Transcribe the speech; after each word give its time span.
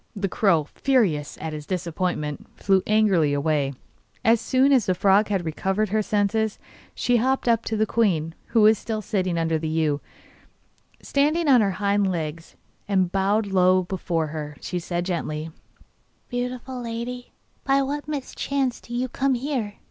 The 0.15 0.27
crow, 0.27 0.63
furious 0.73 1.37
at 1.39 1.53
his 1.53 1.67
disappointment, 1.67 2.47
flew 2.59 2.81
angrily 2.87 3.33
away. 3.33 3.73
As 4.25 4.41
soon 4.41 4.71
as 4.71 4.87
the 4.87 4.95
frog 4.95 5.27
had 5.27 5.45
recovered 5.45 5.89
her 5.89 6.01
senses 6.01 6.57
she 6.95 7.17
hopped 7.17 7.47
up 7.47 7.63
to 7.65 7.77
the 7.77 7.85
queen, 7.85 8.33
who 8.47 8.61
was 8.61 8.79
still 8.79 9.03
sitting 9.03 9.37
under 9.37 9.59
the 9.59 9.67
yew. 9.67 10.01
Standing 11.03 11.47
on 11.47 11.61
her 11.61 11.73
hind 11.77 12.09
legs, 12.11 12.55
and 12.87 13.11
bowing 13.11 13.51
low 13.51 13.83
before 13.83 14.25
her, 14.33 14.57
she 14.59 14.79
said 14.79 15.05
gently: 15.05 15.51
'Beautiful 16.29 16.81
lady, 16.81 17.33
by 17.63 17.83
what 17.83 18.07
mischance 18.07 18.81
do 18.81 18.95
you 18.95 19.07
come 19.07 19.35
here? 19.35 19.75